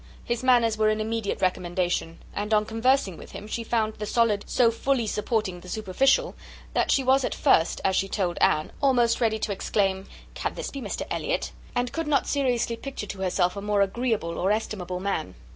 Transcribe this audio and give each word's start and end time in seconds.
His 0.23 0.41
manners 0.41 0.79
were 0.79 0.89
an 0.89 0.99
immediate 0.99 1.41
recommendation; 1.43 2.17
and 2.33 2.55
on 2.55 2.65
conversing 2.65 3.17
with 3.17 3.33
him 3.33 3.45
she 3.45 3.63
found 3.63 3.93
the 3.99 4.07
solid 4.07 4.43
so 4.47 4.71
fully 4.71 5.05
supporting 5.05 5.59
the 5.59 5.69
superficial, 5.69 6.33
that 6.73 6.89
she 6.89 7.03
was 7.03 7.23
at 7.23 7.35
first, 7.35 7.79
as 7.85 7.95
she 7.95 8.07
told 8.09 8.39
Anne, 8.41 8.71
almost 8.81 9.21
ready 9.21 9.37
to 9.37 9.51
exclaim, 9.51 10.07
"Can 10.33 10.55
this 10.55 10.71
be 10.71 10.81
Mr 10.81 11.03
Elliot?" 11.11 11.51
and 11.75 11.93
could 11.93 12.07
not 12.07 12.25
seriously 12.25 12.75
picture 12.77 13.05
to 13.05 13.19
herself 13.19 13.55
a 13.55 13.61
more 13.61 13.83
agreeable 13.83 14.39
or 14.39 14.51
estimable 14.51 14.99
man. 14.99 15.35